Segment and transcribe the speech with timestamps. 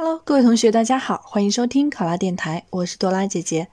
[0.00, 3.66] Hello，各位同学，大家好，欢迎收听考拉电台，我是多拉姐姐。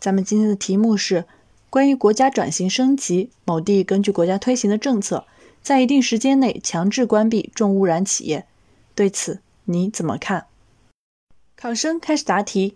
[0.00, 1.26] 咱们今天的题目是
[1.68, 5.26] 关于国家转型升级，某地根据国家推行的政策，
[5.60, 8.46] 在一定时间内强制关闭重污染企业，
[8.94, 10.46] 对此你怎么看？
[11.54, 12.74] 考生开始答题。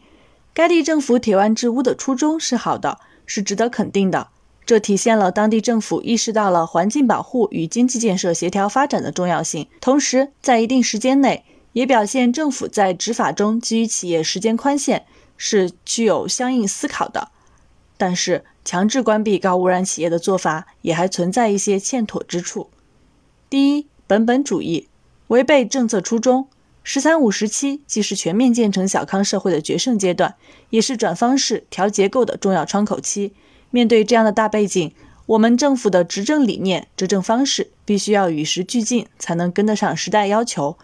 [0.53, 4.29] 该地政府铁腕治污的初衷是好的，是值得肯定的。
[4.67, 17.29] 这体现了当地政府意识到了环境保护与经济建设协调发展的重要性，同时在一定时间内，也表现政府在执法中给予企业时间宽限是具有相应思考的。
[17.97, 22.71] 但是，强制关闭高污染企业的做法也还存在一些欠妥之处。
[23.51, 24.89] 第一，本本主义，
[25.29, 26.49] 违背政策初衷。
[26.85, 30.37] “十三五”时期既是全面建成小康社会的决胜阶段，
[30.71, 33.35] 也是转方式、调结构的重要窗口期。
[33.71, 34.95] 面对这样的大背景，
[35.27, 40.79] 我们政府的执政理念、执政方式必须要与时俱进，才能跟得上时代要求。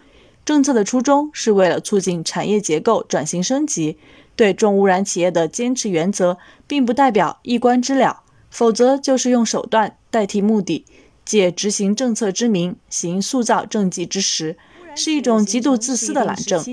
[0.45, 3.97] 政策的初衷是为了促进产业结构转型升级，
[4.35, 10.85] 对重污染企业的坚持原则，并不代表一关之了，否则就是用手段代替目的，
[11.25, 14.55] 借执行政策之名行塑造政绩之实。
[14.97, 16.63] 是一种极度自私的懒政，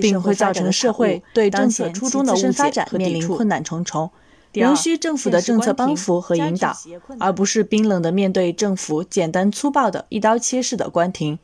[0.00, 4.08] 并会造成社会对政策初衷的误解和面临困难重重。
[4.52, 6.76] 仍需政府的政策帮扶和引导，
[7.18, 11.38] 而不是冰冷的面对政府简单粗暴的一刀切式的关停。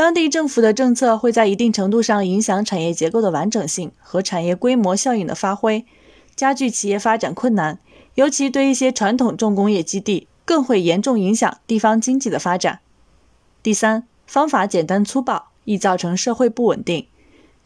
[0.00, 5.84] 当地政府的政策会在一定程度上影响产业结构的完整性和产业规模效应的发挥，
[6.34, 7.78] 加剧企业发展困难，
[8.14, 12.80] 尤其对一些传统重工业基地，更会严重影响地方经济的发展。
[13.62, 15.50] 第三，方法简单粗暴。
[15.66, 17.06] 易造成社会不稳定。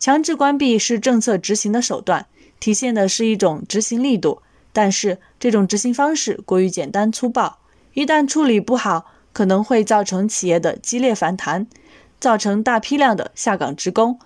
[0.01, 2.27] 强制关闭是政策执行的手段，
[2.59, 4.43] 体现的是一种执行力度。
[4.73, 7.61] 但是，这种执行方式过于简单粗暴，
[7.93, 11.69] 一旦处理不好，可能会造成企业的激烈反弹，
[12.25, 14.19] 造成大批量的下岗职工，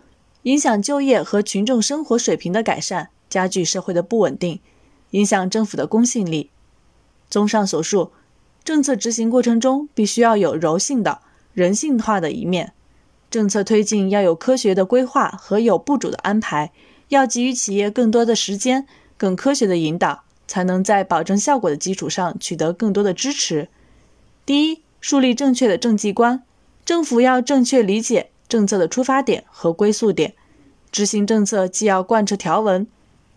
[0.44, 4.60] 影响就业和群众生活水平的改善，加剧社会的不稳定，
[5.10, 6.48] 影响政府的公信力。
[7.28, 8.12] 综上所述，
[8.62, 11.22] 政策执行过程中必须要有柔性的、
[11.54, 12.72] 人性化的一面。
[13.28, 16.70] 政策推进要有科学的规划和有步骤的安排，
[17.08, 23.68] 要给予企业更多的时间、更科学的引导，才能在保证效果的基础上取得更多的支持。
[24.46, 26.44] 第一，树立正确的政绩观，
[26.88, 30.34] 政府要正确理解政策的出发点和归宿点，
[30.90, 32.86] 执行政策既要贯彻条文，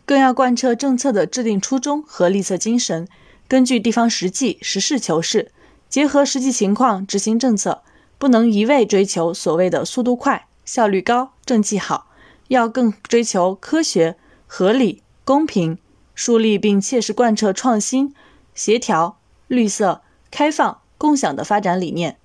[0.06, 3.06] 更要贯彻政策的制定初衷和立策精神，
[3.50, 5.52] 根据地方实际、实事求是，
[5.90, 7.82] 结合实际情况执行政策。
[8.18, 12.08] 不能一味追求所谓的速度快、效率高、政绩好，
[12.48, 14.16] 要更追求科学、
[14.48, 15.78] 合理、公平，
[16.16, 18.16] 树立并切实贯彻创新、
[18.56, 22.16] 协调、绿色、开放、共享的发展理念。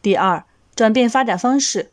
[0.00, 0.44] 第二，
[0.74, 1.90] 转变发展方式，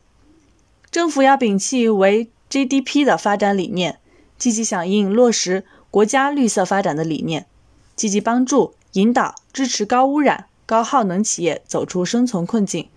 [0.90, 3.98] 政府要摒弃为 GDP 的发展理念，
[4.38, 7.46] 积极响应落实国家绿色发展的理念，
[7.94, 12.88] 积极帮助、引导、支持高污染、高耗能企业走出生存困境。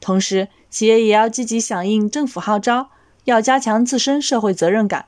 [0.00, 2.90] 同时，企业也要积极响应政府号召，
[3.24, 5.06] 要加强自身社会责任感，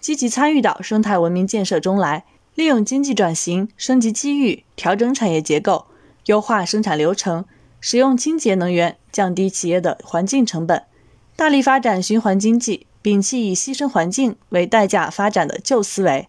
[0.00, 2.24] 积极参与到生态文明建设中来，
[2.54, 5.86] 利用经济转型升级机遇，调整产业结构，
[6.26, 7.44] 优化生产流程，
[7.86, 10.84] 使用清洁能源，降低企业的环境成本，
[11.36, 16.26] 大力发展循环经济，摒弃以牺牲环境为代价发展的旧思维。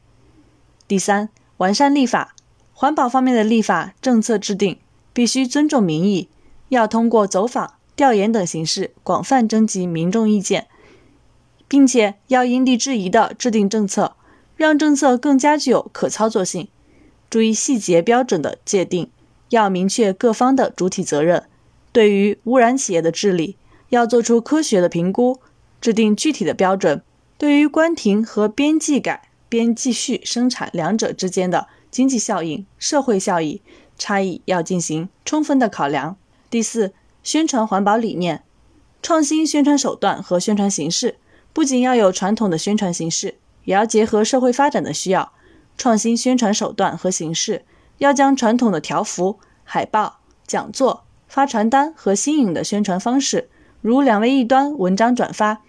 [0.85, 2.35] 第三，完善立法，
[2.73, 4.77] 环保方面的立法政策制定
[5.13, 6.27] 必须尊重民意，
[6.67, 7.75] 要通过走访。
[7.95, 10.67] 调研等形式广泛征集民众意见，
[11.69, 14.17] 并且要因地制宜地制定政策，
[14.57, 16.67] 让政策更加具有可操作性。
[17.29, 19.09] 注意细节标准的界定，
[19.49, 21.43] 要明确各方的主体责任。
[21.91, 23.57] 对于污染企业的治理，
[23.89, 25.39] 要做出科学的评估，
[25.79, 27.01] 制定具体的标准。
[27.37, 33.61] 对于关停和边际改、边继续生产两者之间的经济效应、社会效益
[33.97, 36.17] 差异，要进行充分的考量。
[36.49, 36.93] 第四。
[37.25, 38.43] 宣传环保理念，
[39.01, 41.17] 创新宣传手段和宣传形式，
[41.51, 45.33] 不仅要有传统的宣传形式，也要结合社会发展的需要。
[45.75, 47.65] 创新宣传手段和形式，
[47.97, 53.49] 要将传统的条幅、海报、讲座、发传单和新颖的宣传方式，
[53.81, 55.61] 如两位一端、文章转发、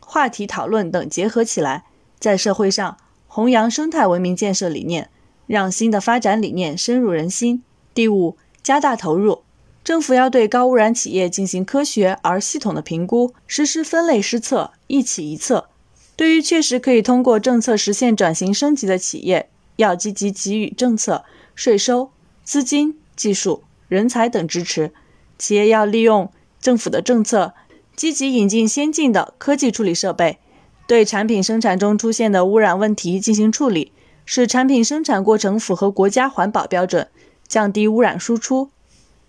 [0.00, 1.84] 话题讨论等结合起来，
[2.18, 5.10] 在社会上弘扬生态文明建设理念，
[5.46, 7.62] 让新的发展理念深入人心。
[7.94, 9.42] 第五，加大投入。
[9.84, 15.68] 政府要对高污染企业进行科学而系统的评估，实施分类施策，一企一策。
[16.14, 22.10] 对于确实可以通过政策实现转型升级的企业，要积极给予政策、税收、
[22.42, 24.92] 资金、技术、人才等支持。
[25.38, 27.54] 企业要利用政府的政策，
[27.96, 30.38] 积极引进先进的科技处理设备。
[30.86, 33.92] 对产品生产中出现的污染问题进行处理，
[34.24, 37.08] 使产品生产过程符合国家环保标准，
[37.46, 38.70] 降低污染输出。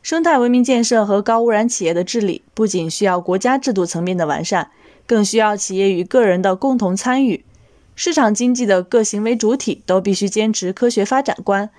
[0.01, 4.71] 生态文明建设和高污染企业的治理，不仅需要国家制度层面的完善，
[5.07, 7.45] 更需要企业与个人的共同参与。
[7.95, 11.69] 市场经济的各行为主体都必须坚持科学发展观，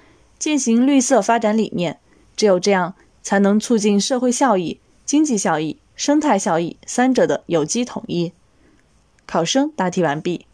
[0.44, 1.99] 践行绿色发展理念。
[2.37, 8.31] 只有这样，才能促进社会效益、经济效益、生态效益三者的有机统一。
[9.25, 10.44] 考生答题完毕。